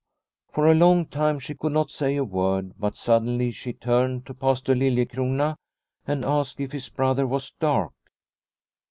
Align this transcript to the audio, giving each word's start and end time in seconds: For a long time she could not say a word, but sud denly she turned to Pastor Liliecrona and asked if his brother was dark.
For 0.51 0.65
a 0.65 0.73
long 0.73 1.05
time 1.05 1.37
she 1.37 1.53
could 1.53 1.73
not 1.73 1.91
say 1.91 2.15
a 2.15 2.23
word, 2.23 2.73
but 2.79 2.95
sud 2.95 3.21
denly 3.21 3.53
she 3.53 3.71
turned 3.71 4.25
to 4.25 4.33
Pastor 4.33 4.73
Liliecrona 4.73 5.57
and 6.07 6.25
asked 6.25 6.59
if 6.59 6.71
his 6.71 6.89
brother 6.89 7.27
was 7.27 7.51
dark. 7.59 7.93